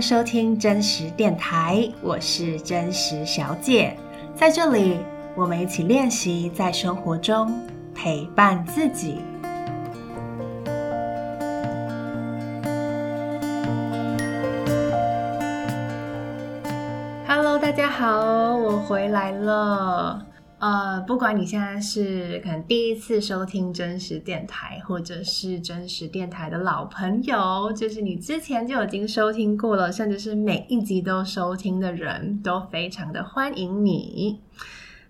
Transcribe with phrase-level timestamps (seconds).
[0.00, 3.96] 收听真实电台，我是真实小姐，
[4.34, 4.98] 在这里
[5.34, 7.52] 我们一起练习在生活中
[7.94, 9.18] 陪伴自己。
[17.26, 20.27] Hello，大家好，我回来了。
[20.58, 34.40] 呃，不管你现在是可能第一次收听真实电台，或者是真实电台的老朋友，就是你之前就已经收听过了，甚至是每一集都收听的人，都非常的欢迎你。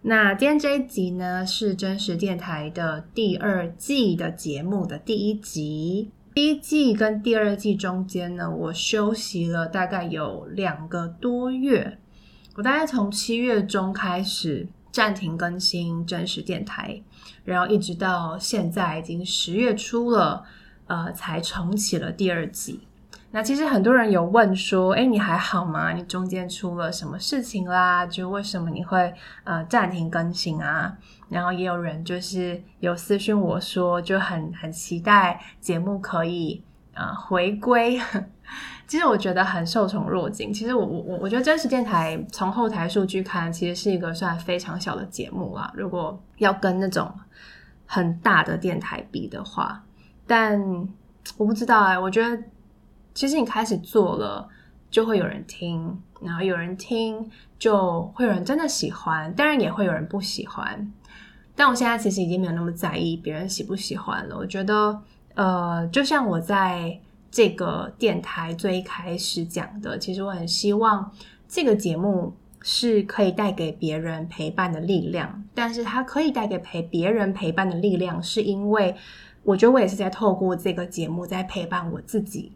[0.03, 6.11] 那今天这一集呢，是真实电台的第二季的节目的第一集。
[6.35, 11.97] 第一季跟第二季中间呢，我休息了大概有两个多月，
[12.57, 14.69] 我大概从七月中开始。
[14.99, 17.01] 暂停更新真实电台，
[17.45, 20.43] 然后一直到现在已经十月初了，
[20.89, 22.81] 呃，才重启了第二季。
[23.31, 25.93] 那其实很多人有问说，诶，你还好吗？
[25.93, 28.05] 你中间出了什么事情啦？
[28.05, 30.99] 就为什么你会呃暂停更新啊？
[31.29, 38.01] 然后也有人就是有私讯我说，就很很期待节目可以呃回归。
[38.89, 40.51] 其实我觉得很受宠若惊。
[40.51, 45.71] 其实我我我觉得真实电台从后台数据看，其实是一个算非常小的节目啦。
[45.77, 47.13] 如果要跟那种
[47.85, 49.85] 很大的电台比的话，
[50.27, 50.59] 但
[51.37, 52.43] 我不知道哎、我觉得
[53.13, 54.49] 其实你开始做了，
[54.91, 60.91] 就会有人听，然后有人听，就会有人真的喜欢，当然也会有人不喜欢。
[61.55, 64.37] 但我现在其实已经没有那么在意别人喜不喜欢了。
[64.39, 64.99] 我觉得，
[65.35, 66.99] 呃，就像我在。
[67.31, 71.13] 这个电台最开始讲的，其实我很希望
[71.47, 75.45] 这个节目是可以带给别人陪伴的力量。
[75.55, 78.95] 但是它可以带给陪别人陪伴的力量，是因为
[79.45, 82.53] 我觉得我也是在透过这个节目在陪伴我自己。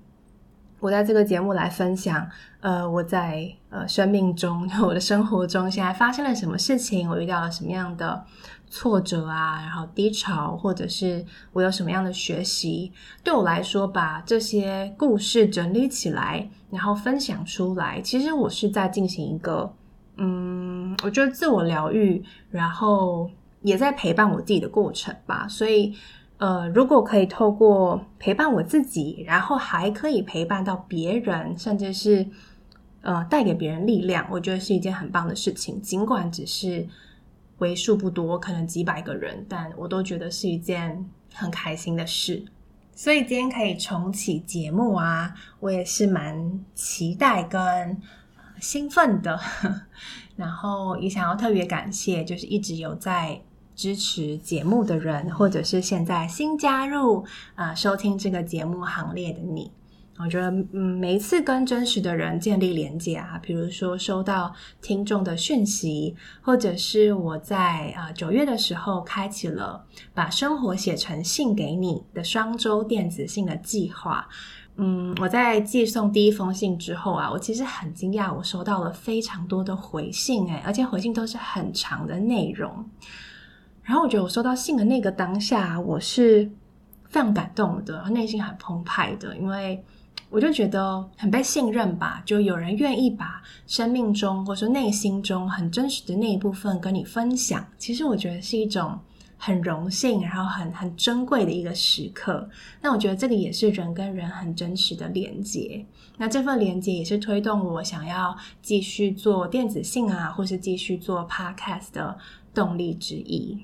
[0.81, 2.29] 我在这个节目来分享，
[2.59, 8.25] 呃，我在呃生命中、我的生活中现在发生了什么事情，我遇到了什么样的
[8.75, 11.23] 挫折啊，然后低潮，或者是
[11.53, 12.91] 我有什么样的学习，
[13.23, 19.71] 对我来说，把这些故事整理起来，然后分享出来，其实我是在进行一个，
[20.17, 23.31] 嗯，我觉得自我疗愈，然后
[23.61, 25.47] 也在陪伴我自己的过程吧。
[25.47, 25.95] 所以，
[26.39, 32.27] 呃，如果可以透过陪伴我自己，然后还可以陪伴到别人，甚至是
[33.03, 36.89] 呃带给别人力量，我觉得是一件很棒的事情，尽管只是。
[37.63, 42.45] 为数不多，可能几百个人，但我都觉得是一件很开心的事。
[42.93, 47.97] 所以今天可以重启节目啊，我也是蛮期待跟
[48.61, 49.39] 兴奋的。
[50.35, 53.41] 然后也想要特别感谢，就是一直有在
[53.77, 57.25] 支持节目的人，或者是现在新加入
[57.55, 59.71] 啊、收听这个节目行列的你。
[60.19, 69.85] 我觉得，嗯，每一次跟真实的人建立连接啊，比如说收到听众的讯息，或者是我在啊九月的时候开启了
[70.15, 74.29] 把生活写成信给你的双周电子信的计划。
[74.77, 82.85] 嗯，我在寄送第一封信之后啊，我其实很惊讶，我收到了非常多的回信，诶，而且回信都是很长的内容。
[83.83, 86.49] 然后我觉得我收到信的那个当下，我是
[87.09, 89.83] 非常感动的，内心很澎湃的，因为。
[90.33, 97.63] 我就觉得很被信任吧，就有人愿意把生命中或者说内心中很真实的那一部分跟你分享。
[97.77, 98.99] 其实我觉得是一种
[99.37, 102.49] 很荣幸，然后很很珍贵的一个时刻。
[102.81, 105.85] 那我觉得这个也是人跟人很真实的连接。
[106.17, 112.17] 那这份连接也是推动我想要继续做电子信啊，或是继续做 podcast 的
[112.55, 113.59] 动力之一。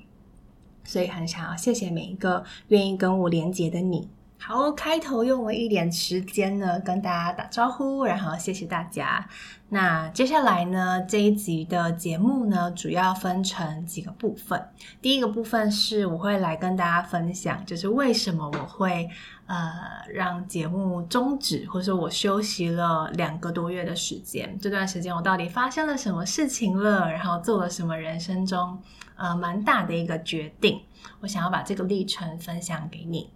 [0.83, 4.07] 所以很想要谢谢每一个愿意跟我连接的你。
[4.41, 9.27] 好，开头用了一点时间呢，跟大家打招呼，然后谢谢大家。
[9.67, 14.59] 那接下来呢，这一集的节目呢，主要分成几个部分。
[15.01, 19.07] 第一个部分是我会来跟大家分享，就是为什么我会
[19.45, 19.71] 呃
[20.11, 24.57] 让节目终止，或者说我休息了两个多月的时间。
[24.59, 27.11] 这段时间我到底发生了什么事情了？
[27.11, 28.81] 然后做了什么人生中
[29.15, 30.81] 呃蛮大的一个决定？
[31.19, 33.29] 我想要把这个历程分享给你。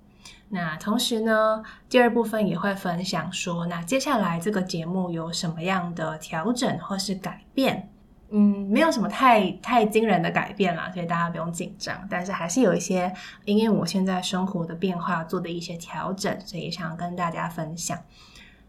[0.53, 7.89] 那同时呢，第二部分也会分享说，那接下来这个节目有什么样的调整或是改变？
[8.29, 12.07] 嗯，没有什么太太惊人的改变啦，所以大家不用紧张。
[12.07, 13.11] 但是还是有一些
[13.45, 17.99] 因为我现在生活的变化做的一些调整，所以想要跟大家分享。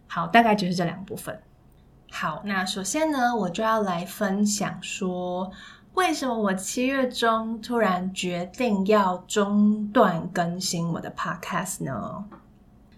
[0.06, 1.38] 好，大概就是这两部分。
[2.10, 5.52] 好，那首先呢，我就要来分享说。
[5.94, 12.24] 为什么我七月中突然决定要中断更新我的 podcast 呢？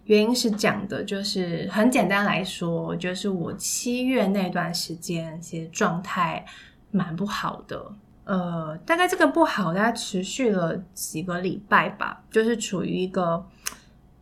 [0.04, 6.42] 原因是讲的，就是很简单来说，就是我七月那段时间其实状态
[6.90, 7.92] 蛮不好的。
[8.24, 13.46] 呃，大概这个不好，大概持续了几个礼拜吧，就是处于一个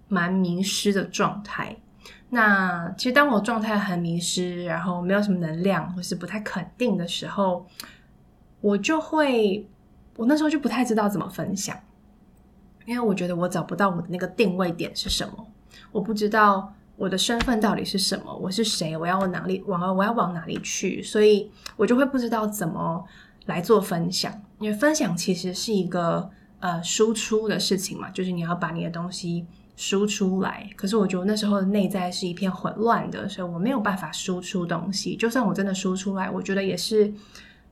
[0.08, 1.76] 蛮迷失的状态。
[2.30, 7.64] 那其实当我状态很迷失，然后没有什么能量，或是不太肯定的时候，
[8.64, 9.68] 我就会，
[10.16, 11.76] 我那时候就不太知道怎么分享，
[12.86, 15.46] 因为我觉得我找不到我的那个定位点是什么，
[15.92, 23.04] 我不知道我的身份到底是什么，我是谁，我要往哪里往，我要往哪里去，所以我就会不知道怎么。
[23.46, 26.30] 来做分享，因为分享其实是一个
[26.60, 29.44] 呃输出的事情嘛，就是你要把你的东西
[29.76, 30.66] 输出来。
[30.76, 35.14] 可是我觉得那时候的内在是一片混乱的，所以我没有办法输出东西。
[35.14, 37.12] 就算我真的输出来，我觉得也是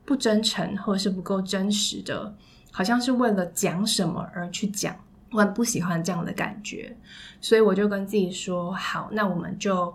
[0.05, 2.35] 不真诚或者是不够真实的，
[2.71, 4.95] 好像是为了讲什么而去讲。
[5.31, 6.95] 我很不喜欢这样的感觉，
[7.41, 9.93] 所以我就跟自己说：好，那我们就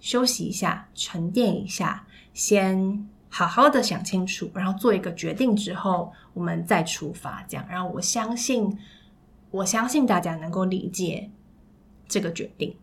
[0.00, 3.08] 休息一下，沉淀一下，先。
[3.34, 7.42] 好好的想清楚，然后做一个决定之后，我们再出发。
[7.48, 8.78] 这样，然后我相信，
[9.50, 11.30] 我相信大家能够理解
[12.06, 12.76] 这个决定。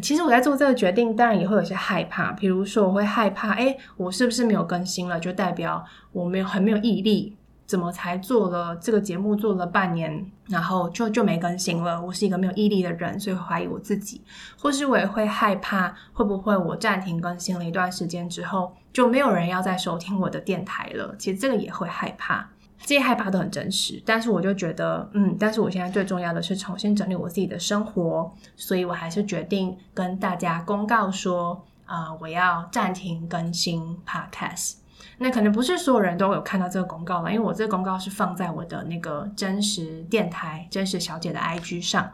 [0.00, 7.36] 其实我在做这个决定，当然也会有些害怕，比如说我会害怕，哎，我是不是没有更新了，就代表我没有很没有毅力。
[7.66, 12.00] 怎么才做了这个节目做了半年，然后就就没更新了？
[12.00, 14.22] 我是一个没有毅力的人，所以怀疑我自己，
[14.56, 21.12] 或是我也会害怕，会不会我暂停更新了一段时间之后，就没有人要再收听我的电台了？
[21.18, 22.48] 其实这个也会害怕，
[22.80, 24.02] 这些害怕都很真实。
[24.04, 34.74] 但是我就觉得，嗯，但是我现在最重要的是重新整理我自己的生活，所以我还是决定跟大家公告说，啊、我要暂停更新 Podcast。
[35.18, 42.12] 那可能不是所有人都有看到这个公告了，因为我这个公告是放在我的那个真实电台、真实小姐的 IG 上，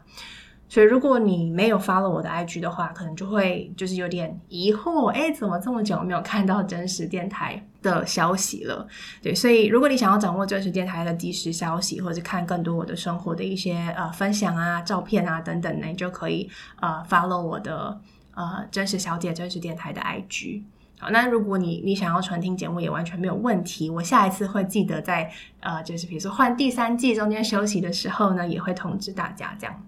[0.72, 8.88] 所以如果你没有 follow 我的 IG 的话，可能就会就是有点疑惑，哎，怎么这么久没有看到真实电台的消息了？
[9.20, 16.48] 对，所以如果你想要掌握真实电台的即时消息，或者是看更多我的生活的一些呃分享啊、照片啊等等呢，你就可以
[16.80, 18.00] 呃 follow 我的
[18.34, 20.62] 呃真实小姐、真实电台的 IG。
[20.98, 25.30] 好，那如果你你想要传听节目也完全没有问题，我下一次会记得在
[25.60, 29.86] 呃，就是比如说换第三季中间休息的时候呢，也会通知大家这样。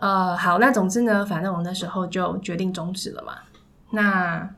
[0.00, 3.34] 呃，好，那总之呢，反正我那时候就决定终止了嘛。
[3.90, 4.48] 那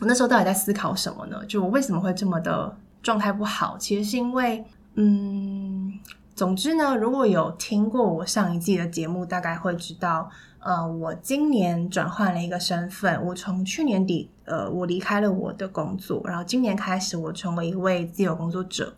[0.00, 1.44] 我那时候到底在思考什么呢？
[1.46, 3.76] 就我为什么会这么的状态不好？
[3.78, 4.64] 其实是因为，
[4.94, 5.92] 嗯，
[6.34, 10.30] 总之呢，如果有听过我上一季的节目，大概会知道。
[10.60, 13.22] 呃，我今年转换了一个身份。
[13.26, 18.94] 我从去年底，呃，我离开了我的工作，然后今年开始，我成为一位自由工作者。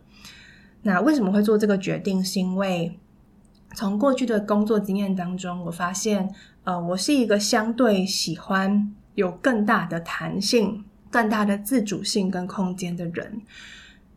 [0.83, 2.23] 那为什么会做这个决定？
[2.23, 2.97] 是因为
[3.77, 6.27] 从过去的工作经验当中，我发现，
[6.63, 13.39] 呃，我是一个相对喜欢有更大的弹性、更大的自主性跟空间的人。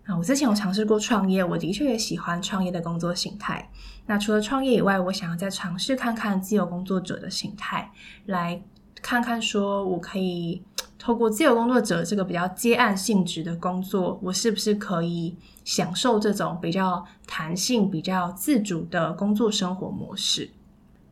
[0.06, 3.70] 啊我之前有尝试过创业，我的确也喜欢创业的工作形态。
[4.06, 7.92] 那除了创业以外，我想要再尝试看看自由工作者的形态，
[8.24, 8.62] 来
[9.02, 10.62] 看看说我可以
[11.02, 20.50] 透过自由工作者这个比较接案性质的工作，我是不是可以享受这种比较弹性、比较自主的工作生活模式？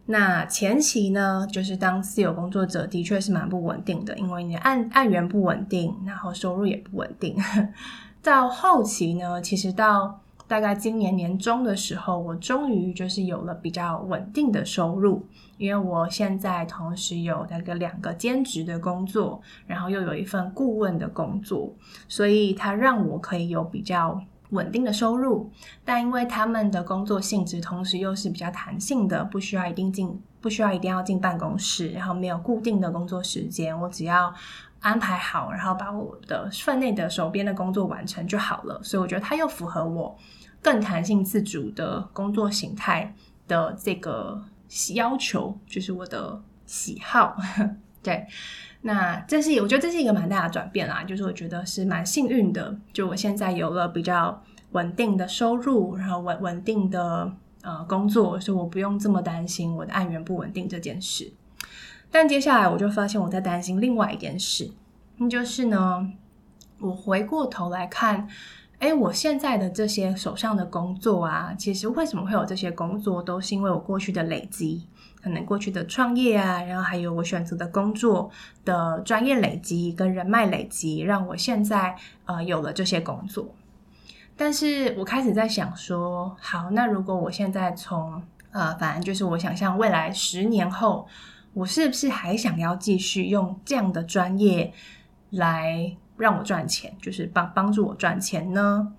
[0.04, 7.34] 那前期呢，就是当自由工作者的确是蛮不稳定的，因为你案案源不稳定，然后收入也不稳定。
[8.22, 15.24] 到后期呢，其实到大概今年年中的时候，我终于就是有了比较稳定的收入，
[15.58, 21.70] 因为我现在同时有那个两个兼职的工作，然后又有一份顾问的工作，
[22.08, 25.50] 所以它让我可以有比较稳定的收入。
[25.84, 34.32] 但因为他们的工作性质同时又是比较弹性的，不需要一定进，不需要一定要进办公室，然后没有固定的工作时间，我只要。
[34.80, 38.80] 安排好，然后把我的分内的手边的工作完成就好了。
[38.82, 40.16] 所以我觉得它又符合我
[40.62, 43.14] 更弹性自主的工作形态
[43.46, 44.42] 的这个
[44.94, 47.36] 要求，就是我的喜好。
[48.00, 48.26] 对，
[48.82, 57.30] 那这是我觉得这是一个蛮大的转变啦，就是我觉得是蛮幸运的，就我现在有了比较稳定的收入，然后稳稳定的
[57.62, 61.32] 呃工作，所以我不用这么担心我的案源不稳定这件事。
[62.10, 64.70] 但接下来我就发现我在担心另外一件事，
[65.18, 66.10] 那就是呢，
[66.80, 68.26] 我回过头来看，
[68.78, 74.86] 诶，我现在的这些手上的工作啊，其实为什么会有这些工作，都是因为我过去的累积，
[75.22, 78.30] 可能过去的创业啊，然后还有我选择的工作
[78.64, 83.54] 的专业累积跟人脉累积，让我现在呃有了这些工作。
[84.34, 91.06] 但是我开始在想说，好，那如果我现在从呃，反正就是我想象未来十年后。
[91.58, 94.72] 我是不是还想要继续用这样的专业
[95.30, 98.92] 来让我赚钱，就是帮帮助我赚钱呢？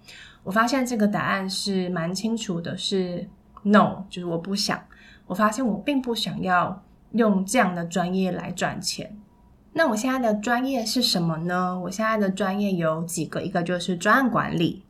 [0.44, 3.30] 我发现这个答案是蛮清楚的，是
[3.63, 4.78] no，就是我不想。
[5.28, 9.18] 我发现我并不想要用这样的专业来赚钱。
[9.72, 11.80] 那我现在的专业是什么呢？
[11.80, 14.84] 我现在的专业有几个，一个就是专案管理，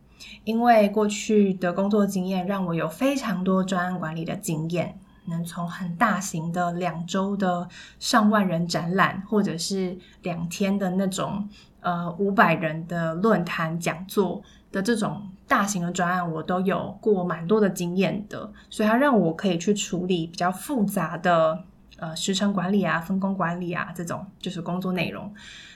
[0.43, 7.67] 因为过去的工作经验让我有非常多专案管理的经验，能从很大型的两周的
[7.99, 11.47] 上万人展览，或者是两天的那种
[11.81, 21.63] 呃五百人的论坛讲座的这种大型的专案，我都有过蛮多的经验的，所以它让我可以去处理比较复杂的。
[22.01, 25.33] 呃，时程管理啊，分工管理啊，这种就是工作内容。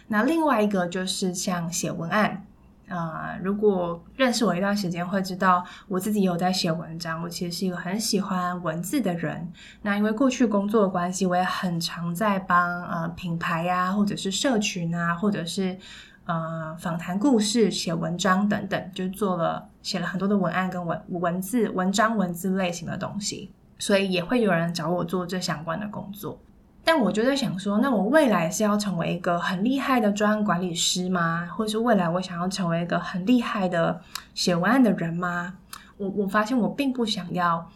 [0.08, 2.46] 那另外一个就是像写文案
[2.88, 7.22] 啊，呃，如果认识我一段时间，会知道我自己有在写文章。
[7.24, 9.52] 我其实是一个很喜欢文字的人。
[9.82, 15.78] 那因为过去工作的关系，我也很常在帮呃品牌啊，或者是社群啊，或者是
[16.26, 23.52] 呃访谈故事写文章等等，就做了写了很多的文案跟文文字文章文字类型的东西。
[23.80, 26.40] 所以也会有人找我做这相关的工作，
[26.86, 31.48] 但我就在想说，那我未来是要成为一个很厉害的专案管理师吗？
[31.56, 34.02] 或者是未来我想要成为一个很厉害的
[34.34, 35.54] 写文案的人吗？
[35.98, 37.70] 我我发现我并不想要，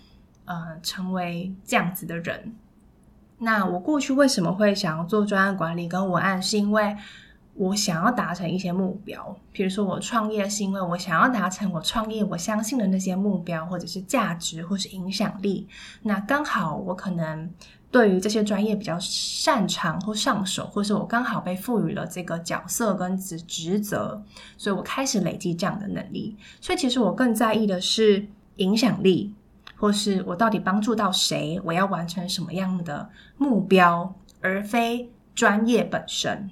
[0.45, 2.55] 呃，成为这样子的人。
[3.39, 6.41] 那我过去为什么会想要做专案管理跟文案？
[6.41, 6.97] 是因为
[7.53, 15.67] 我想要达成一些目标，比如说我创业是因为我想要达成我创业我相信的那些目标，或者是价值，或是影响力。
[16.01, 17.49] 那刚好我可能
[17.89, 24.21] 对于这些专业比较擅长或上手，或是我刚好被赋予了这个角色跟职职责，
[24.57, 26.35] 所以我开始累积这样的能力。
[26.59, 28.27] 所以其实我更在意的是
[28.57, 29.33] 影响力，
[29.77, 36.49] 或是我到底帮助到谁，我要完成什么样的目标，而非专业本身。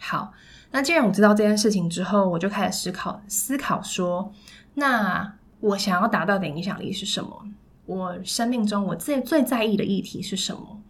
[0.00, 0.32] 好，
[0.72, 4.32] 那既然我知道这件事情之后，我就开始思考思考说，
[4.74, 7.46] 那我想要达到的影响力是什么？
[7.90, 10.80] 我生命中我最最在意的议题是什么？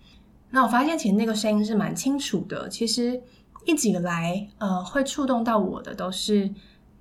[0.51, 2.69] 那我发现其实那个声音是蛮清楚的。
[2.69, 3.23] 其实
[3.65, 6.53] 一直以来，呃，会触动到我的都是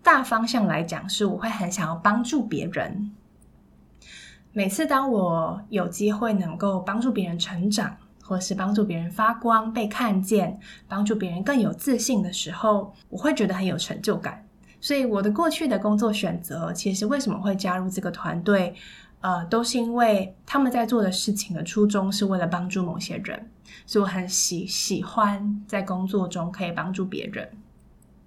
[0.01, 3.11] 大方向来讲，是我会很想要帮助别人。
[4.53, 7.97] 每次当我有机会能够帮助别人成长。
[8.21, 14.45] 或是帮助别人发光、被看见，帮助别人更有自信的时候，我会觉得很有成就感。
[14.79, 18.75] 所以我的过去的工作选择，其实为什么会加入这个团队，
[19.21, 23.49] 呃，都是因为他们在做的事情的初衷是为了帮助某些人，
[23.85, 27.49] 所以我很喜喜欢在工作中可以帮助别人。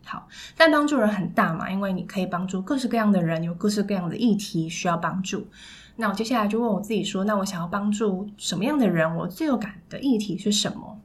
[0.04, 5.46] 好，但帮助人很大嘛，因为你可以帮助各式各样的人，有各式各样的议题需要帮助。
[5.96, 9.16] 那我接下来就问我自己说：那我想要帮助什么样的人？
[9.16, 10.98] 我最有感的议题是什么？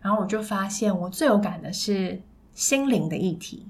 [0.00, 2.22] 然后我就发现，我最有感的是
[2.54, 3.66] 心灵的议题。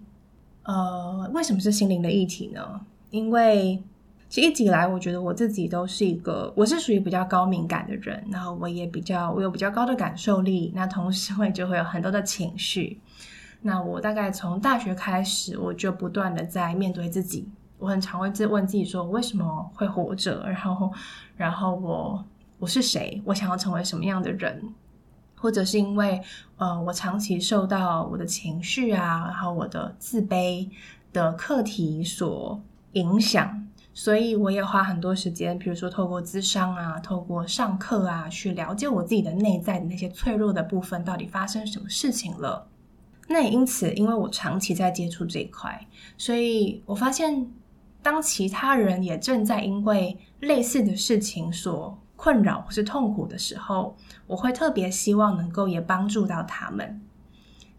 [0.64, 2.82] 呃，为什么是心灵的议题呢？
[3.10, 3.82] 因为
[4.28, 10.70] 其实一直以来，我觉得我自己都是一个，我是属于比较高敏感的人，然后我也比较，我有比较高的感受力。
[10.75, 13.00] 那同时会就会有很多的情绪。
[13.62, 17.49] 那我大概从大学开始，我就不断的在面对自己。
[17.78, 20.44] 我很常会自问自己说：我为什么会活着？
[20.47, 20.92] 然后，
[21.37, 22.25] 然后我
[22.58, 23.23] 我是谁？
[23.25, 24.75] 我想要成为什么样的人？
[25.37, 26.20] 或者是因为
[26.56, 30.68] 呃，我长期受到我的情绪啊，然后我的自卑
[31.12, 32.61] 的课题所
[32.94, 33.67] 影响，
[33.98, 42.68] 所以我也花很多时间，比如说透过咨商啊，透过上课啊，去了解我自己的内在的那些脆弱的部分，到底发生什么事情了。
[43.26, 45.84] 那也因此，因为我长期在接触这一块，
[46.16, 47.50] 所以我发现。
[48.00, 53.96] 当其他人也正在因为类似的事情所困扰或是痛苦的时候，
[54.28, 57.02] 我会特别希望能够也帮助到他们。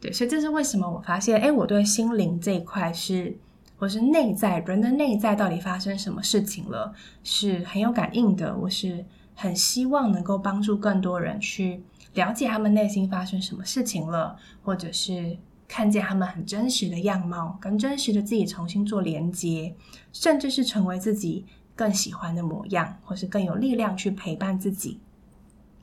[0.02, 3.38] 对，所以这是为什么我发现，诶，我对心灵这一块是，
[3.80, 6.94] 或是内在人的内在到底发生什么事情了，
[7.24, 8.56] 是很有感应的。
[8.56, 11.82] 我是很希望能够帮助更多人去
[12.14, 15.38] 了解他们内心发生什么事情了，或者是。
[15.72, 19.76] 看见他们很真实的样貌，跟真实的自己重新做连接，
[20.12, 21.46] 甚至是成为自己
[21.76, 25.00] 更喜欢的模样，或是更有力量去陪伴自己。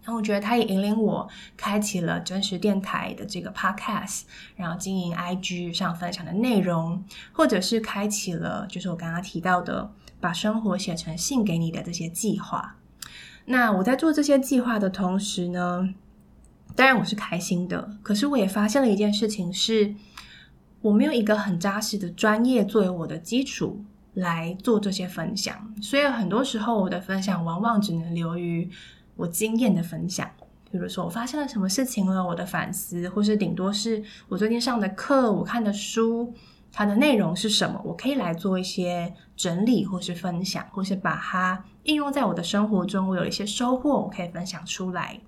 [0.06, 4.22] 然后我觉得他也引领我开启了真实电台的这个 podcast，
[4.54, 12.76] 然后经营 IG 上分享的内容，或者是开启了就是我刚刚提到的把生活写成信给你的这些计划。
[13.46, 15.92] 那我在做这些计划的同时呢，
[16.76, 19.92] 当然我是开心的，可是我也发现了一件事情是，
[20.82, 23.84] 我没有一个很扎实的专业作为我的基础
[24.14, 28.70] 来做这些分享，所以很多时候我的分享往往只能留于
[29.16, 30.30] 我经验的分享，
[30.70, 36.32] 比如说我发生了什么事情了，我的反思，或是顶多是我最近上的课，我看的书，
[36.70, 45.20] 它的内容是什么，我可以来做一些整理，或是分享，或是把它应用在我的生活中，我有一些收获，我可以分享出来。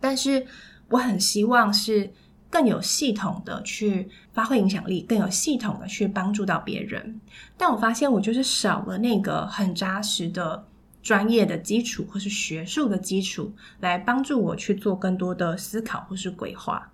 [0.00, 0.46] 但是
[0.88, 2.12] 我很希望是。
[2.50, 7.20] 更有系统的去发挥影响力，更有系统的去帮助到别人。
[7.56, 10.64] 但我发现我就是少了那个很扎实的
[11.04, 16.90] 专业的基础，或是学术的基础，来帮助我去做更多的思考或是规划。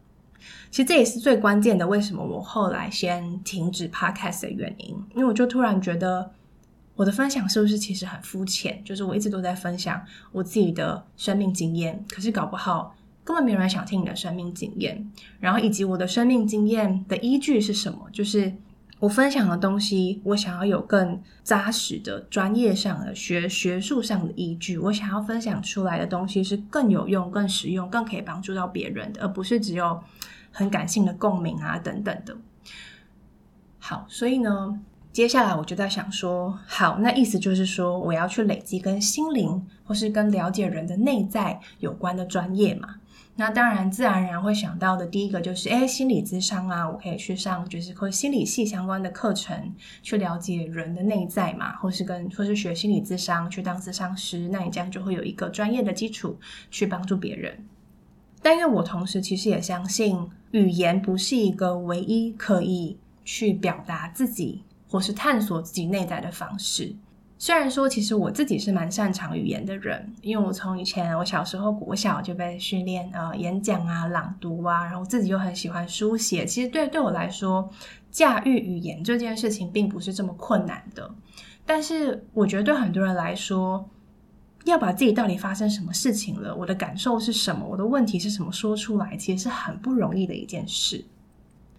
[0.71, 4.89] 其实这也是最关键的，为什么我后来先停止 Podcast 的原因。
[5.15, 6.33] 因为我就突然觉得，
[6.97, 8.83] 我的分享是不是其实很肤浅？
[8.85, 12.97] 就是我一直都在分享我自己的生命经验，可是搞不好。
[13.23, 18.09] 根本没有人想听你的生命经验，然后以及我的生命经验的依据是什么？
[18.13, 18.53] 就是
[19.01, 29.99] 我分享的东西，我想要有更扎实的专业上的学学术上的依据，我想要分享出来的东西是更有用、更实用、更可以帮助到别人的，而不是只有
[30.53, 32.37] 很感性的共鸣啊等等的。
[33.79, 34.79] 好，所以呢，
[35.11, 42.97] 接下来我就在想说，好，那意思就是说，我要去累积跟心灵或是跟了解人的内在有关的专业嘛。
[43.41, 56.39] 那当然，自然而然会想到的第一个就是，诶，心理咨商啊，我可以去上就是和心理系相关的课程，去了解人的内在嘛，或是跟或是学心理咨商，去当咨商师，那你这样就会有一个专业的基础
[56.71, 57.65] 去帮助别人。
[58.43, 66.95] 但因为我同时其实也相信，语言不是一个唯一可以去表达自己或是探索自己内在的方式。
[67.43, 76.45] 虽然说，其实我自己是蛮擅长语言的人，因为我从以前我小时候国小就被训练呃演讲啊、朗读啊，然后自己又很喜欢书写。
[76.45, 77.67] 其实对对我来说，
[78.11, 81.11] 驾驭语言这件事情并不是这么困难的。
[81.65, 83.89] 但是我觉得对很多人来说，
[84.67, 91.03] 要把自己到底发生什么事情了，我的感受是什么，我的问题是什么说出来，其实是很不容易的一件事。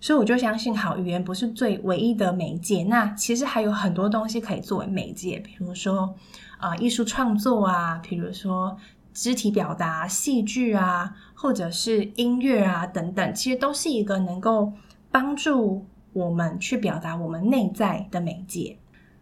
[0.01, 2.83] 所以我就相信，好，语言不是最唯一的媒介。
[2.85, 6.15] 那其实还有很多东西可以作为媒介，比如说
[6.57, 8.75] 啊、艺术创作啊，比如说
[9.13, 14.73] 肢体表达、戏剧啊，或者是音乐啊等等，其实都是一个能够
[15.11, 18.79] 帮助我们去表达我们内在的媒介。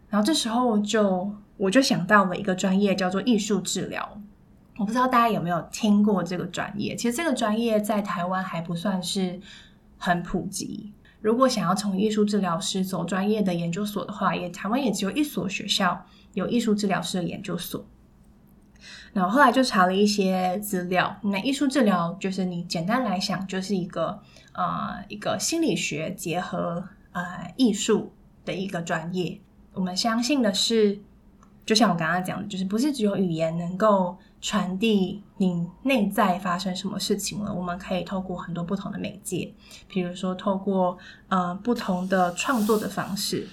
[0.07, 4.17] 然后这时候就我就想到了一个专业，叫做艺术治疗。
[4.77, 6.95] 我不知道大家有没有听过这个专业？
[6.95, 9.41] 其实这个专业在台湾还不算是。
[9.99, 10.91] 很普及。
[11.21, 17.85] 如果想要从艺术治疗师走专业的研究所的话，也台湾也只有一所学校有艺术治疗师的研究所。
[19.12, 24.21] 那我后来就查了一些资料，那艺术治疗就是你简单来想，就是一个
[24.53, 28.13] 呃一个心理学结合呃艺术
[28.45, 29.41] 的一个专业。
[29.73, 30.99] 我们相信的是，
[31.69, 34.17] 就像我刚刚讲的，就是不是只有语言能够。
[34.41, 37.53] 传递你内在发生什么事情了？
[37.53, 39.53] 我们可以透过很多不同的媒介，
[39.89, 43.45] 比如说透过呃不同的创作的方式，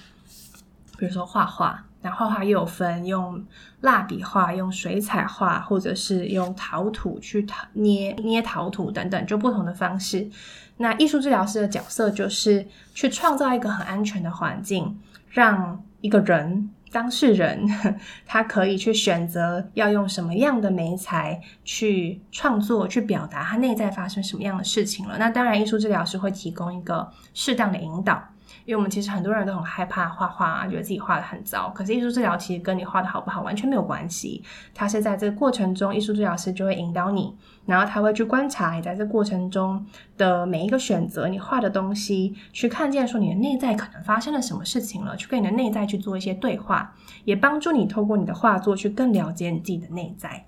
[0.96, 3.44] 比如说画画，那画画又有分用
[3.80, 10.30] 蜡笔画、用水彩画，或者是用陶土去陶捏捏陶土等等，就不同的方式。
[10.76, 15.00] 那艺术治疗师的角色就是去创造一个很安全的环境，
[15.30, 16.70] 让一个人。
[16.92, 17.66] 当事人
[18.26, 25.16] 他可以去选择要用什么样的媒材去创作、去表达他内在发生什么样的事情了。
[25.18, 28.22] 那当然，艺术治疗师会提供一个适当的引导。
[28.66, 31.70] 因为我们其实很多人都很害怕画画啊，觉得自己画的很糟。
[31.70, 34.42] 可是艺术治疗其实跟你画的好不好完全没有关系。
[34.74, 37.32] 它是在这个过程中，艺术治疗师就会引导你，
[37.64, 39.86] 然后他会去观察你在这过程中
[40.18, 46.92] 的每一个选择，你画的东西，去看见说你的内在可能发生了什么事情了，去跟你的内在去做一些对话，
[47.24, 50.44] 也帮助你透过你的画作去更了解你自己的内在。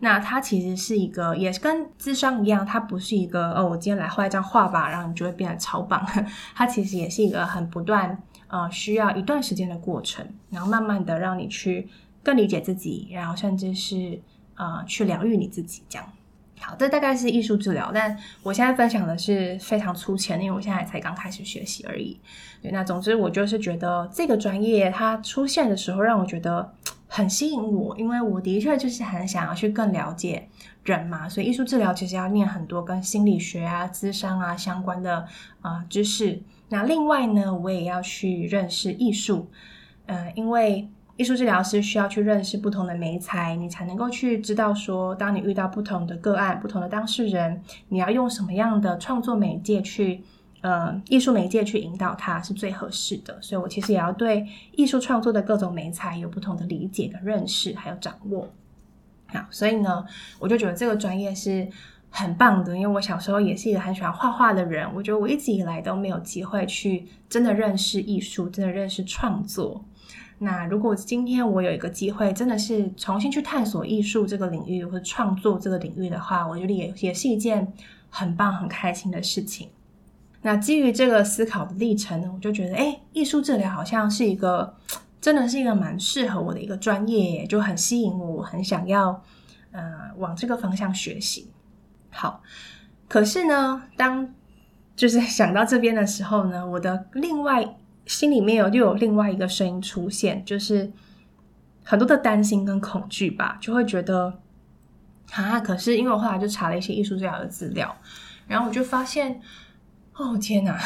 [0.00, 6.04] 那它其实是一个，也是跟智商一样，它不是一个哦，我今天来画一张画吧，然后你就会变得超棒。
[6.54, 11.88] 它其实也是一个很不断，呃，需要一段时间的过程，然后慢慢的让你去
[12.22, 14.20] 更理解自己，然后甚至是
[14.56, 16.06] 呃去疗愈你自己这样。
[16.60, 22.18] 好，这大概是艺术治疗，但我现在分享的是非常粗浅，因为我现在才刚开始学习而已。
[22.62, 26.72] 对，那总之我就是觉得这个专业它出现的时候，让我觉得。
[27.16, 30.48] 很吸引我，因为我的确就是很想要去更了解
[30.82, 35.24] 人嘛，所以艺术治疗其实要念很多跟心理学啊、咨商啊相关的
[35.60, 36.42] 啊、知识。
[36.70, 39.48] 那另外呢，我也要去认识艺术，
[40.06, 50.24] 嗯、因为艺术治疗师需要去认识不同的媒材，你才能够去知道说，当你遇到不同的个案、不同的当事人，你要用什么样的创作媒介去。
[50.64, 58.48] 呃，艺术媒介去引导它是最合适的，所以我其实也要对艺术创作的各种媒材有不同的理解跟认识，还有掌握。
[59.26, 60.06] 好，所以呢，
[60.38, 61.68] 我就觉得这个专业是
[62.08, 64.88] 很棒的，因为我小时候也是一个很喜欢画画的人。
[64.94, 69.84] 我觉得我一直以来都没有机会去真的认识艺术，真的认识创作。
[70.38, 77.70] 那如果今天我有一个机会，真的是重新去探索艺术这个领域或者创作这个领域的话，我觉得也也是一件
[78.08, 79.68] 很棒、很开心的事情。
[80.44, 84.76] 那基于这个思考的历程呢，我就觉得，哎，艺术治疗好像是一个，
[85.20, 89.22] 真的是一个蛮适合我的一个专业，就很吸引我，我很想要，
[89.72, 91.50] 呃，往这个方向学习。
[92.10, 92.42] 好，
[93.08, 94.34] 可是呢，当
[94.94, 97.76] 就是 想到这边的时候呢，我的另外。
[98.06, 100.92] 心里面有又有另外一个声音出现，就是
[101.82, 104.40] 很多的担心跟恐惧吧，就会觉得
[105.32, 107.96] 啊，可是因为我后来就查了一些艺术治疗的资料，
[108.46, 109.40] 然后我就发现，
[110.16, 110.78] 哦天哪，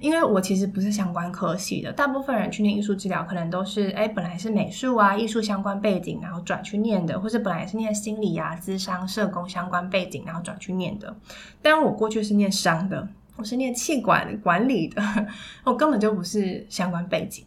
[0.00, 11.16] 因为我其实不是相关科系的，大部分人去念艺术治疗可能都是哎，本来是美术啊、艺术相关背景，然后转去念的，或是本来是念心理啊、咨商、社工相关背景，然后转去念的，
[11.60, 13.08] 但我过去是念商的。
[13.36, 15.02] 我是念气管管理的，
[15.64, 17.42] 我根本就不是相关背景，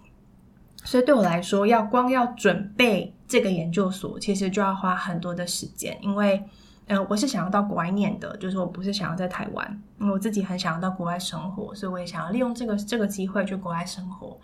[0.83, 5.95] 所以对我来说，要光要准备这个研究所，其实就要花很多的时间。
[6.01, 6.43] 因为，
[6.87, 14.37] 呃，我是想要到国外念的，就是我不是想要在台湾，因为我自己很想要到国外生活，所以我也想要利用这个这个机会去国外生活。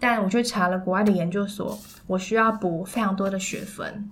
[0.00, 4.10] 但我去查了国外的研究所，我需要补非常多的学分。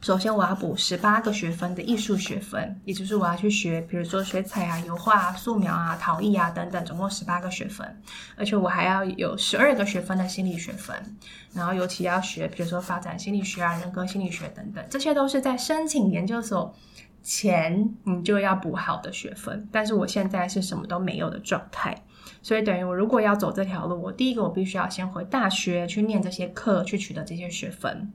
[0.00, 8.00] 首先，我要补十八个学分的艺术学分，也就是我要去学，比如说水彩啊、油画啊、素描啊、陶艺啊等等，总共十八个学分。
[8.36, 10.94] 而且我还要有十二个学分的心理学分，
[11.52, 16.72] 然后尤其要学，比如说发展心理学啊、人格心理学等等，这些都是在申请研究所
[17.22, 19.68] 前你就要补好的学分。
[19.70, 21.96] 但是我现在是什么都没有的状态，
[22.42, 28.12] 所以等于我如果要走这条路，我第一个我必须要先回大学去念这些课，去取得这些学分。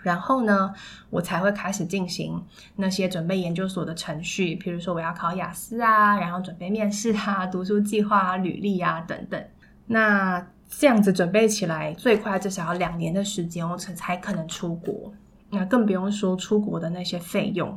[0.00, 0.72] 然后呢，
[1.10, 2.42] 我才会开始进行
[2.76, 9.44] 那些准备研究所的程序，比如说我要考雅思啊，然后准备面试啊、读书计划啊、履历啊等等。
[9.86, 15.12] 那这样子准备起来，最快至少要两年的时间，我才才可能出国。
[15.50, 17.76] 那更不用说出国的那些费用，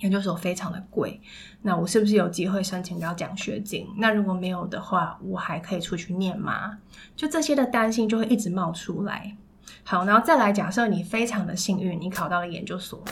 [0.00, 1.20] 研究所非常的贵。
[1.62, 3.86] 那我是不是有机会申请到奖学金？
[3.96, 6.78] 那如果没有的话，我还可以出去念吗？
[7.16, 9.36] 就这些的担心就会一直冒出来。
[9.84, 13.02] 好，然后再来假设你非常的幸运，你考到了研究所，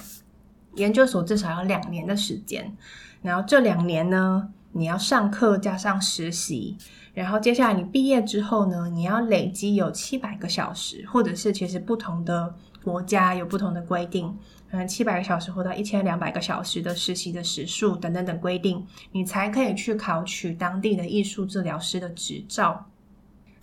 [0.74, 2.76] 研究所至少要两年的时间，
[3.22, 6.76] 然后这两年呢，你要上课加上实习，
[7.14, 14.36] 然后接下来你毕业之后呢，你要累积有七百个小时，或者是其实不同的国家有不同的规定，
[14.70, 22.84] 嗯，七百个小时或到一千两百个小时的实习的时数等等等规定，你才可以去考取当地的艺术治疗师的执照。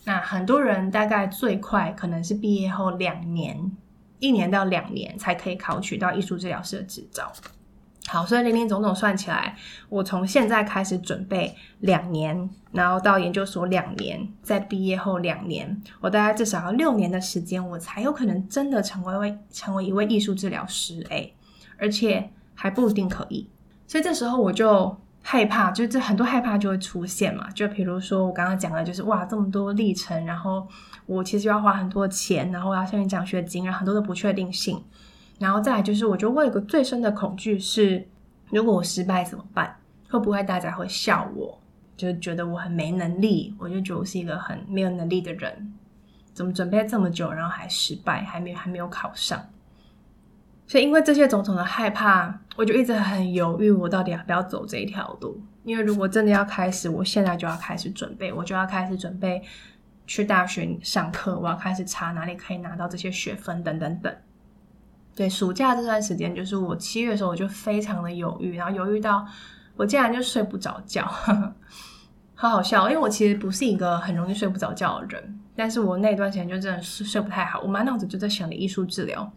[0.06, 3.72] 那很多人大概最快可能是毕业后两年，
[4.20, 7.32] 一年到两年才可以考取到艺术治疗师的执照。
[8.08, 9.56] 好，所以林林总总算起来，
[9.90, 21.06] 我从现在开始准备两年，然后到研究所两年，再毕业后两年，我大概至少要六年的时间，我才有可能真的成为位成为一位艺术治疗师。
[21.10, 21.34] 诶，
[21.78, 23.50] 而且还不一定可以。
[23.88, 24.98] 所以这时候我就。
[25.26, 27.50] 害怕，就这很多害怕就会出现嘛。
[27.52, 30.68] 就比如说我刚刚讲的，就是哇，这么多历程，然后
[31.06, 34.84] 我其实要花很多钱，然后我要申请奖学金，然后很多的不确定性。
[35.44, 38.08] 然后再来就是，我觉得我有个最深的恐惧是，
[38.50, 39.76] 如果我失败怎么办？
[40.10, 41.60] 会不会大家会笑我？
[41.98, 43.54] 就是觉得我很没能力？
[43.60, 45.74] 我就觉得我是一个很没有能力的人，
[46.34, 49.50] 怎么准备这么久，然后还失败，还没还没有考上？
[50.66, 55.38] 所以，因为这些种种的害怕，我就一直很犹豫，我到底要不要走这一条路？
[55.66, 59.44] 因为如果真的要开始，我现在就要开始准备，我就要开始准备
[60.08, 64.16] 去大学上课，我要开始查哪里可以拿到这些学分，等等等。
[65.16, 69.24] 对，暑假这段时间，就是我七月的时候，我就非常的犹豫，然后犹豫到
[69.76, 71.06] 我竟然就睡不着觉，
[72.34, 72.90] 好好笑。
[72.90, 79.32] 因为我其实不是一个很容易睡不着觉的人，但是我那段时间就真的是睡不太好，我满脑子就在想着艺术治疗。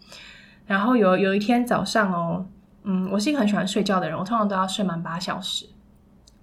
[0.65, 2.47] 然后有有一天早上哦，
[2.85, 5.67] 嗯，我是一个很喜欢睡觉的人，我通常都要睡满八小时。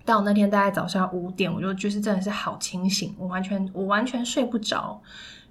[0.06, 5.02] 但我那天大概早上五点，我就就是真的是好清醒，我完全我完全睡不着。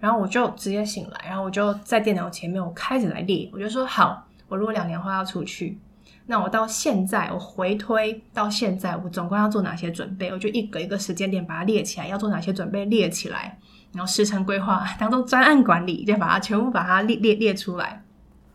[0.03, 3.49] 然后我就直接醒来，然后我就在电脑前面，我开始来列。
[3.53, 5.79] 我就说好，我如果两年后要出去，
[6.27, 10.29] 那我到现在我回推到现在，我总共要做哪些准备？
[10.31, 13.57] 我就一个一个时间点把它列起来，要做哪些准备列起来，
[13.93, 18.03] 然后时程规划当做专案管理，就把它全部把它列列列出来。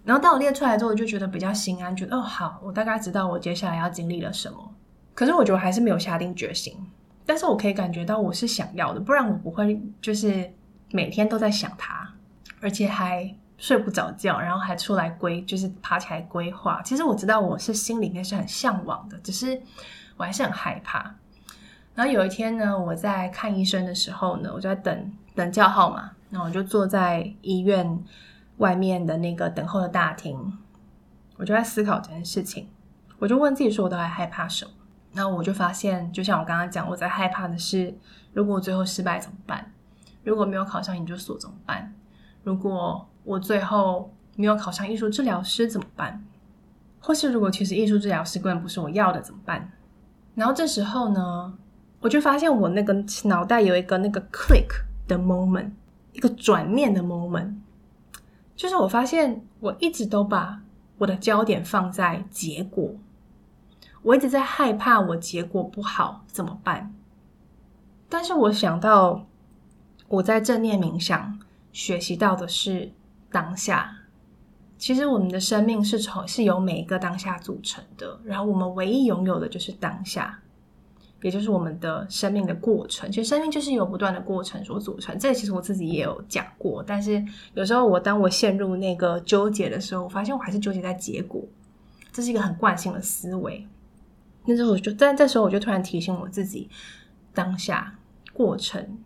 [0.04, 4.74] 然后当我列出来之后，我就觉得比较心安，觉得哦好，我大概知道我接下来要经历了什么。
[5.14, 6.74] 可是我觉得我还是没有下定决心，
[7.26, 10.52] 但是我可以感觉到我是想要的，不然我不会就是
[10.92, 12.14] 每天都在想他，
[12.62, 16.82] 而且还睡不着觉，然后还出来规，就是爬起来规划。
[16.84, 19.62] 其实我知道我是心里面是很向往的，只是
[20.16, 21.16] 我还是很害怕。
[21.96, 28.04] 然后有一天呢，我在看医生的时候呢，我就在等等叫号嘛，然后我就坐在医院
[28.58, 30.58] 外面的那个等候的大厅，
[31.38, 32.70] 我就在思考这件事情。
[33.18, 34.72] 我就问自己说，我到底害怕什么？
[35.14, 37.98] 然后我就发现，就像我刚刚讲，我在害怕的是，
[38.32, 39.72] 如果我最后失败怎么办？
[40.28, 41.94] 如果没有考上研究所怎么办？
[42.44, 46.22] 如果我最后没有考上艺术治疗师怎么办？
[47.00, 49.72] 或是如果其实艺术治疗师根本不是我要的怎么办？
[50.36, 51.58] 然后这时候呢，
[52.02, 54.68] 我就发现我那个脑袋有一个那个 click
[55.08, 55.72] 的 moment，
[56.12, 57.54] 一个转念的 moment，
[58.54, 60.60] 就是我发现我一直都把
[60.98, 62.94] 我的焦点放在结果，
[64.02, 66.94] 我一直在害怕我结果不好怎么办？
[68.10, 69.26] 但是我想到
[70.08, 71.40] 我在正念冥想
[71.72, 72.92] 学习到的是
[73.32, 73.98] 当下，
[74.78, 80.40] 其实我们的生命是从是由每一个当下组成的，然后我们唯一拥有的就是当下。
[81.24, 85.18] 也就是我们的生命的过程，其实生命就是由不断的过程所组成。
[85.18, 91.44] 这其实我自己也有讲过，但是有时候我当我陷入那个纠结的时候，我发现我还是纠结在结果，
[92.14, 93.68] 这是一个很惯性的思维。
[94.46, 96.70] 那时候我就，但这时候我就突然提醒我自己，
[97.34, 97.96] 当下
[98.32, 99.00] 过程，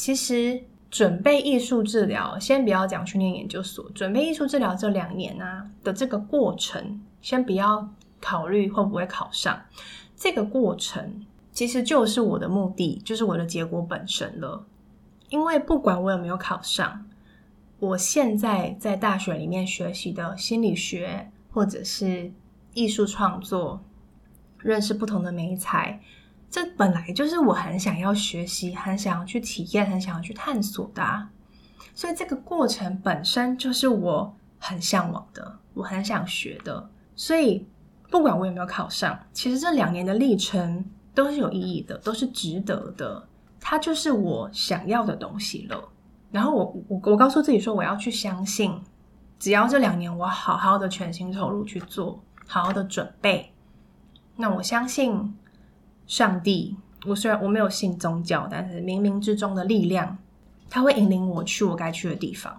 [0.00, 7.86] 其实准备艺术治疗，先不要讲去念研究所，准备艺术治疗这两年啊的这个过程，先不要
[8.18, 9.60] 考虑会不会考上
[10.16, 11.26] 这个过程。
[11.52, 14.64] 其实就是我的目的，就是我的结果本身了。
[15.28, 17.04] 因为不管我有没有考上，
[17.78, 22.32] 我现在在大学里面学习的心理学，或者是
[22.72, 23.84] 艺术创作，
[24.60, 26.00] 认识不同的媒材，
[26.50, 31.30] 这本来就是我很想要学习、很想要去体验、很想要去探索的啊。
[31.94, 36.90] 所以这个过程本身就是我很向往的，我很想学的。
[37.14, 37.66] 所以
[38.10, 40.84] 不管我有没有考上，其实这两年的历程。
[41.12, 43.26] 都是有意义的，都是值得的。
[43.60, 45.88] 它就是我想要的东西了。
[46.30, 48.80] 然后我我我告诉自己说，我要去相信，
[49.36, 53.52] 只要这两年我好好的全心投入去做，好好的准备，
[54.36, 55.36] 那我相信
[56.10, 56.76] 上帝。
[57.06, 60.18] 我虽然我没有信宗教，但是冥冥之中的力量，
[60.68, 62.58] 它会引领我去我该去的地方。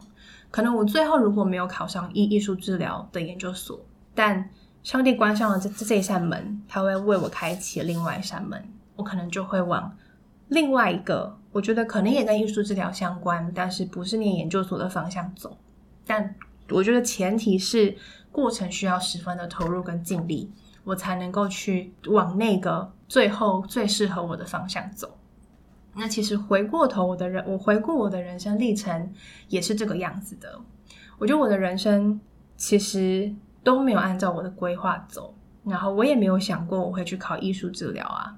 [0.49, 3.77] 可能我最后如果没有考上艺艺术治疗的研究所，
[4.15, 4.49] 但
[4.83, 8.63] 上帝关上了这这一扇门，他会为我开启另外一扇门，
[8.95, 9.95] 我可能就会往
[10.47, 15.57] 另外一个，我觉得可能也跟艺术治疗相关，但是不是念研究所的方向走。
[16.07, 16.33] 但
[16.69, 17.95] 我觉得前提是
[18.31, 20.49] 过程需要十分的投入跟尽力，
[20.83, 25.17] 我才能够去往那个最后最适合我的方向走。
[25.95, 29.13] 那其实回过头，我的人，我回顾我的人生历程
[29.47, 30.59] 也是这个样子的。
[31.17, 32.19] 我觉得我的人生
[32.55, 33.33] 其实。
[33.63, 38.35] 都没有按照我的规划走，然后我也没有想过我会去考艺术治疗啊。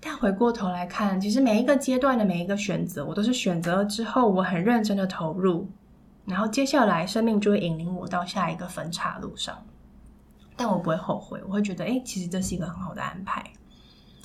[0.00, 5.68] 但回过头来看，其实每一个阶段的每一个选择，我都是选择之后，我很认真的投入，
[6.24, 9.64] 然后接下来生命就会引领我到下一个分岔路上。
[10.58, 13.42] 但我不会后悔，我会觉得，诶，其实这是一个很好的安排。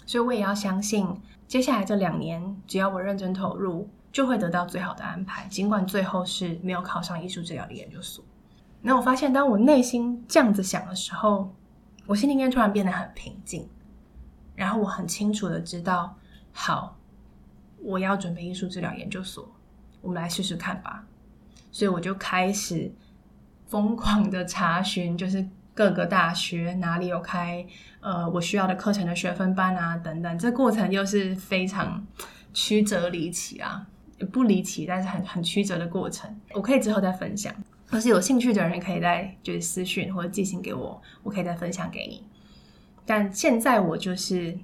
[0.05, 1.07] 所以我也要相信，
[1.47, 5.47] 接下来这两年，只要我认真投入，就会得到最好的安排。
[5.47, 8.25] 尽管最后是没有考上艺术治疗的研究所。
[8.81, 11.55] 那我发现，当我内心这样子想的时候，
[12.07, 13.69] 我心里面突然变得很平静，
[14.55, 16.17] 然后我很清楚的知道，
[16.51, 16.97] 好，
[17.81, 19.47] 我要准备艺术治疗研究所，
[20.01, 21.05] 我们来试试看吧。
[21.71, 22.93] 所以我就开始
[23.67, 27.65] 疯狂的查询，就是各个大学哪里有开
[27.99, 30.37] 呃我需要的课程的学分班啊等等。
[30.37, 32.05] 这过程又是非常
[32.53, 33.87] 曲折离奇啊，
[34.31, 37.53] 不离奇，但是很很曲折的过程，我可以之后再分享。
[37.89, 42.23] 或是有兴趣的人可以再就是私讯或者寄信给我，我可以再分享给你。
[43.05, 44.57] 但现在我就是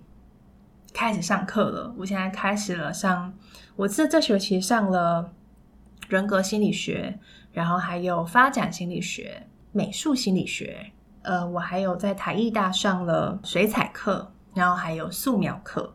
[0.94, 3.34] 开始上课了，我现在开始了上，
[3.76, 5.32] 我这这学期上了
[6.08, 7.20] 人格心理学，
[7.52, 10.92] 然后还有发展心理学、美术心理学。
[11.22, 15.94] 呃，我还有在台艺大上了水彩课，然后还有素描课，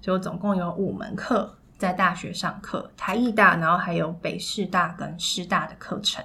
[0.00, 2.90] 所以我总共有五门课在大学上课。
[2.96, 6.24] 台艺大，然后还有北师大跟师大的课程。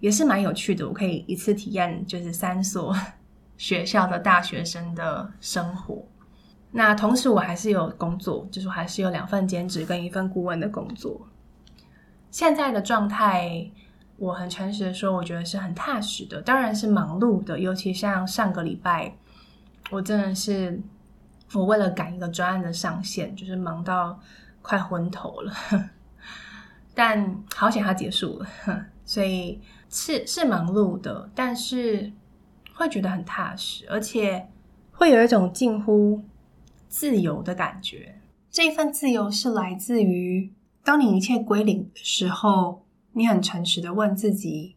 [0.00, 2.92] 也是蛮有趣的，我可以一次体验就是三所
[3.56, 6.04] 学校的大学生的生活。
[6.72, 11.28] 那同时我还是有工作，就是我还是有两份兼职跟一份顾问的工作。
[12.30, 13.70] 现在的状态，
[14.16, 17.58] 我很诚实的说，我觉得是很踏实的，当然是忙碌的。
[17.58, 19.16] 尤其像上个礼拜，
[19.90, 20.80] 我真的是
[21.52, 24.18] 我为了赶一个专案的上线，就是忙到
[24.60, 25.52] 快昏头了。
[26.94, 28.46] 但好险它结束了，
[29.04, 32.12] 所以是是忙碌的，但是
[32.74, 34.46] 会觉得很踏实，而且
[34.92, 36.22] 会有一种近乎
[36.88, 38.20] 自由的感觉。
[38.50, 40.52] 这份自由是来自于，
[40.84, 44.76] 当你一切归零的时候，你很诚实的问自己，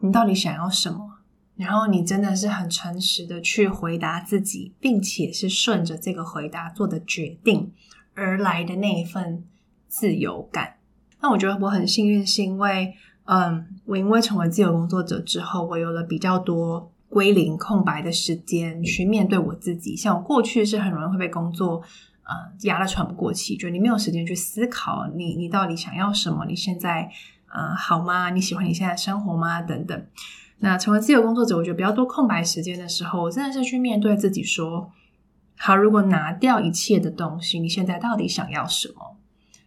[0.00, 1.18] 你到底想要什么？
[1.54, 7.72] 然后你真的是很诚实的去回答自己，并且是顺着这个回答做的决定
[8.14, 9.44] 而来的那一份
[9.86, 10.76] 自由感。
[11.20, 19.94] 那我觉得我很幸运，是因为，嗯，我因为成为自由工作者之后，我有了比较多归零空白的时间去面对我自己。
[19.94, 21.82] 像我过去是很容易会被工作，
[22.24, 27.08] 呃，压得喘不过气，就你没有时间去思考你你到底想要什么，你现在，
[27.52, 28.30] 呃，好吗？
[28.30, 29.60] 你喜欢你现在的生活吗？
[29.60, 30.06] 等等。
[30.58, 34.90] 那成为自由工作者，我觉得比较多空白时间的时候，我真的是去面对自己，说，
[35.58, 39.16] 好，如果拿掉一切的东西，你现在到底想要什么？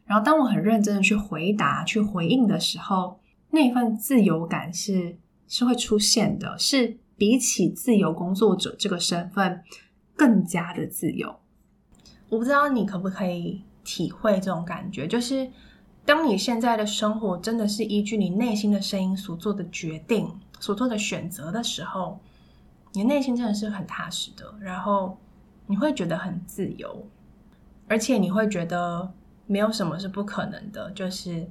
[0.05, 3.19] 然后，当我很认真的去回答、去回应的时候，
[3.49, 5.17] 那份自由感是
[5.47, 9.63] 是会出现的，是比起自由工作者这个身份
[10.15, 11.35] 更加的自由。
[12.29, 15.49] 我不知道你可不可以体会这种感觉，就是
[16.05, 22.19] 当你现在的生活真的是依据你内心的声音所做的决定、所做的选择的时候，
[22.93, 25.17] 你内心真的是很踏实的，然后
[25.65, 27.05] 你会觉得很自由，
[27.87, 29.11] 而且你会觉得。
[29.47, 31.47] 没有什么是不可能的，就是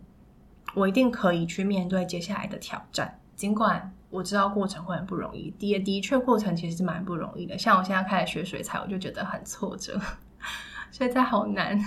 [0.74, 3.20] 我一定可以去面对接下来的挑战。
[3.36, 7.56] 尽管我知道过程会很不容易，的的确过程其实是蛮不容易的。
[7.56, 9.96] 像我现在开始学水彩，我就觉得很挫折，
[10.90, 11.78] 水彩好难。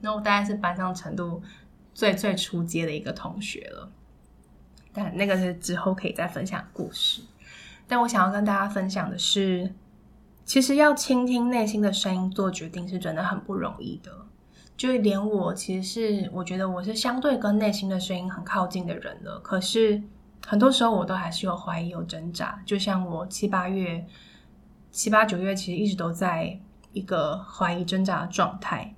[0.00, 1.42] 那我大概是班上程度
[1.94, 3.90] 最最初阶的一个同学了，
[4.92, 7.22] 但那个是之后可以再分享故事。
[7.86, 9.74] 但我想要跟大家分享的是，
[10.44, 14.12] 其实要倾听内心的声音做决定是真的很不容易的。
[14.76, 19.38] 就连我其实是，我觉得我是相对跟内心的声音很靠近的人了。
[19.40, 20.02] 可是
[20.46, 22.62] 很多时候我都还是有怀疑、有挣扎。
[22.64, 24.06] 就像我七八月、
[24.90, 26.58] 七八九月，其实一直都在
[26.92, 28.94] 一个怀疑、挣扎的状态。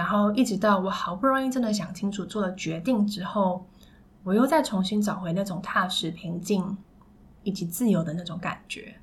[0.00, 3.66] 然后一直到我好不容易真的想清楚、做了决定之后，
[4.22, 6.74] 我又再重新找回那种踏实、平静
[7.42, 8.94] 以及自由的那种感觉。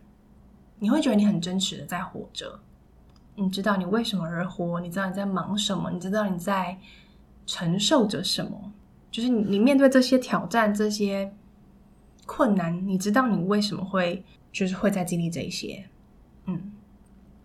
[0.79, 2.59] 你会觉得你很真实的在活着。
[3.35, 4.81] 你知道你为什么而活？
[4.81, 5.91] 你知道你在忙什么？
[5.91, 6.75] 你知道你在
[7.45, 8.73] 承受着什么？
[9.11, 11.31] 就是你，你面对这些挑战、这些
[12.25, 15.87] 困难，你知道你为什么会就是会在经历这些？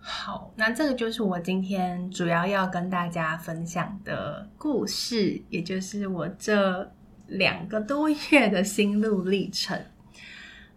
[0.04, 6.92] 好，那这个就是我今天主要要跟大家分享的故事，也就是我这
[7.28, 9.80] 两个多月的心路历程。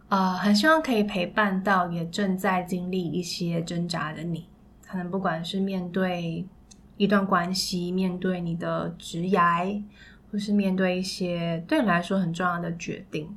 [0.09, 4.47] 呃，很希望可以陪伴到也正在经历一些挣扎的你。
[4.85, 6.45] 可能不管是面对
[6.97, 9.83] 一段关系，面对你的职涯，
[10.31, 13.35] 或是面对一些对你来说很重要的决定，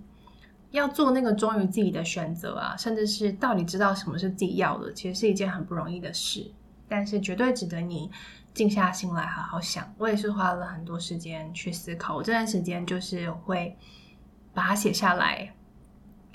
[0.71, 6.51] 要做那个忠于自己的选择啊，甚至是到底知道什么是自己要的，其实是一件很不容易的事。
[6.89, 8.11] 但是绝对值得你
[8.55, 9.93] 静下心来好好想。
[9.99, 13.77] 我也是花了很多时间去思考，我这段时间就是会
[14.53, 15.53] 把它写下来，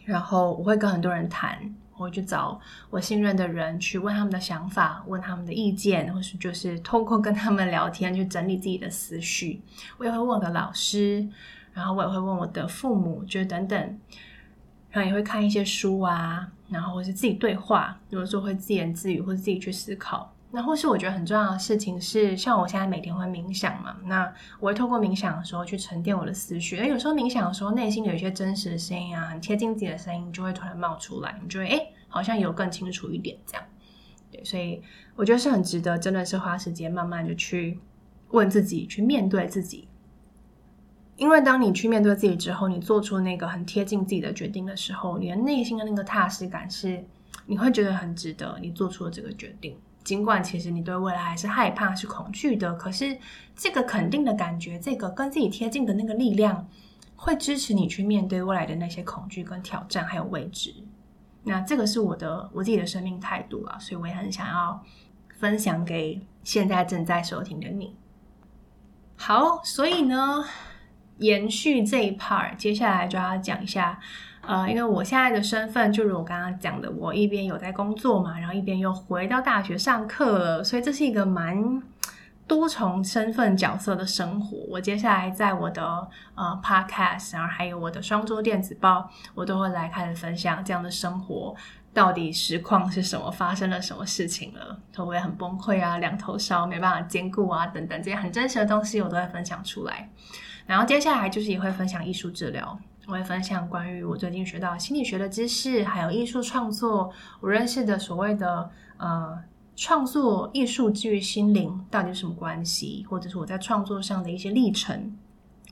[0.05, 1.75] 然后我会跟很多人谈。
[1.95, 9.61] 我会去找我信任的人去问他们的想法，问他们的意见，或是就是通过跟他们聊天去整理自己的思绪。
[9.99, 11.23] 我也会问我的老师，
[11.73, 13.99] 然后我也会问我的父母，就等等，
[14.91, 20.33] 然后也会看一些书啊，然后或是自己对话，有的时候会自言自语，或者自己去思考。
[20.55, 26.77] 那或是我觉得很重要的事情是，像我现在每天会冥想嘛，那我会透过冥想的时候去沉淀我的思绪。
[26.77, 33.65] 而有时候冥想的时候，内心有一些真实的声音啊，很贴近自己的声音，就会突然冒出来，你就会诶，好像有更清楚一点这样。
[34.31, 34.79] 对，所以
[35.15, 37.79] 我觉得是很值得，真的是花时间慢慢的去
[38.29, 39.87] 问自己，去面对自己。
[41.15, 47.03] 因为当你去面对自己之后，你做出那个很贴近自己的决定的时候，你的内心的那个踏实感是，
[47.45, 49.77] 你会觉得很值得，你做出了这个决定。
[50.03, 53.17] 尽管其实你对未来还是害怕、是恐惧的，可是
[53.55, 56.67] 这个肯定的感觉，这个跟自己贴近的那个力量，
[57.15, 60.73] 会支持你去面对未来的那些恐惧跟挑战，还有未知。
[61.43, 64.83] 那这个是我的我自己的生命态度啊，所以我也很想要
[65.37, 67.95] 分享给现在正在收听的你。
[69.15, 70.43] 好，所以呢，
[71.17, 73.99] 延续这一 part，接下来就要讲一下。
[74.45, 81.81] 呃，因为我现在的身份，就如我刚刚讲的，我一边有在工作嘛，然后一边又回到大学上课了，所以这是一个蛮
[82.45, 84.57] 多重身份角色的生活。
[84.69, 91.55] 我接下来在我的呃 podcast，然后还有我的双周电子报，我都会来开始分享这样的生活
[91.93, 100.09] 到底实况是什么，发生了什么事情了，会不会很崩溃啊，两头烧，没办法兼顾啊，等等这些很真实的东西，我都会分享出来。
[100.65, 109.37] 然后接下来就是也会分享艺术治疗，我会分享关于我最近学到心理学的知识，还有艺术创作，我认识的所谓的呃
[109.75, 115.17] 创作艺术之于心灵到底是什么关系，或者是我在创作上的一些历程，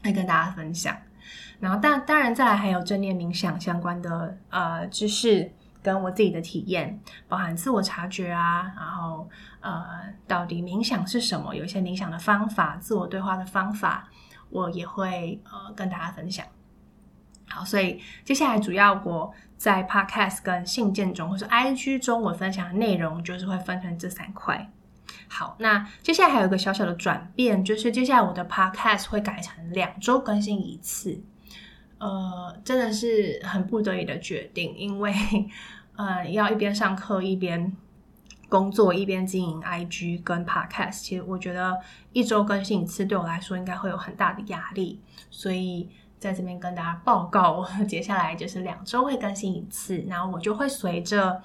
[0.04, 0.96] 来跟大家分享。
[1.60, 5.52] 然后当当然再来还有正念冥想相关的呃知识。
[5.84, 9.28] 跟我自己的体验，包含自我察觉啊，然后
[9.62, 9.84] 呃，
[10.28, 11.56] 到底冥想是什么？
[11.56, 14.08] 有一些冥想的方法，自我对话的方法，
[14.52, 16.46] 我也会呃跟大家分享。
[17.50, 24.72] 好，所以接下来主要我在 Podcast 跟信件中，或是 IG 中，我分享的内容就是会分成这三块。
[25.28, 31.22] 好，那接下来还有一个小小的转变，就是接下来我的 Podcast 会改成两周更新一次。
[31.98, 35.14] 呃，真的是很不得已的决定，因为
[35.96, 37.72] 呃，要一边上课一边
[38.52, 41.80] 工作，一边经营 IG 跟 Podcast，其实我觉得
[42.12, 45.00] 一周更新一次对我来说应该会有很大的压力，
[45.30, 45.90] 所以
[46.20, 51.42] 在这边跟大家报告，接下来就是两周会更新一次，然后我就会随着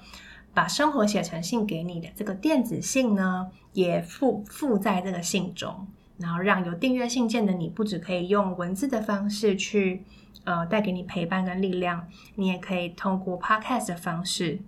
[0.53, 5.87] 把生活写成信给你的这个电子信呢，也附附在这个信中，
[6.17, 10.03] 然后让有订阅信件的你，不只可以用文字的方式去。
[10.43, 14.61] 呃，带给你陪伴跟力量，你也可以通过 podcast 的方式，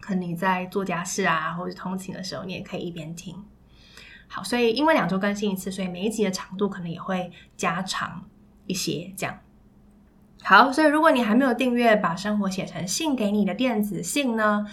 [0.00, 3.44] 可能你在做家事啊，或者通勤的时候，你也可以一边听。
[4.26, 8.24] 好，所以因为两周更新一次，所以每一集的长度可能也会加长
[8.66, 9.38] 一些，这样。
[10.42, 14.66] 好，所以如果你还没有订阅，把生活写成信给你的电子信呢，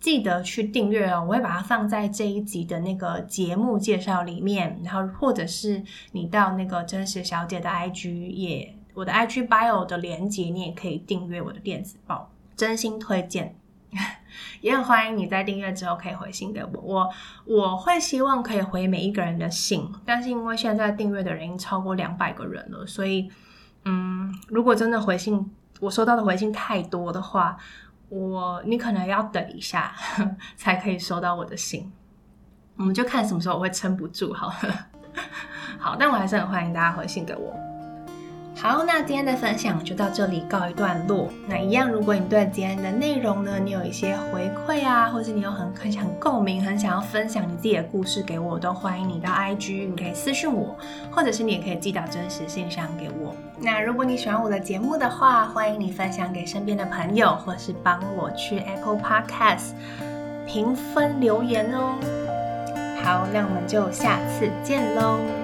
[0.00, 1.24] 记得去订阅哦。
[1.26, 8.76] 我会把它放在这一集的那个节目介绍里面，然后或者是你到那个真实小姐的 IG 也。
[8.94, 13.56] 我的 IG bio 的连接，你也可以订阅我的电子报，真心推荐。
[14.60, 17.10] 也很欢迎你在订阅之后可以回信给我，我
[17.44, 23.30] 我会希望可以回每一个人的信，但是因为现在订阅的人已经超过两百个人了，所以
[23.84, 27.56] 嗯，如果真的回信我收到的回信太多的话，
[28.08, 29.92] 我你可能要等一下
[30.56, 31.90] 才可以收到我的信，
[32.76, 34.86] 我们就看什么时候我会撑不住好了。
[35.80, 37.71] 好，但我还是很欢迎大家回信给我。
[38.54, 41.28] 好，那今天的分享就到这里告一段落。
[41.48, 50.76] 那一样，如果你对今天的内容呢，你有一些回馈啊，或者你有很很想共鸣，很想要分享你自己的故事给我，都欢迎你到 IG，你可以私讯我，
[51.10, 53.34] 或者是你也可以寄到真实信箱给我。
[53.58, 59.72] 那如果你喜欢我的节目的话，欢迎你分享给身边的朋友，或是帮我去 Apple Podcast
[60.46, 61.94] 评分留言哦。
[63.02, 65.41] 好，那我们就下次见喽。